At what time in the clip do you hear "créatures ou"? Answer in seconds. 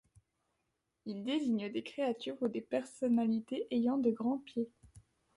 1.83-2.47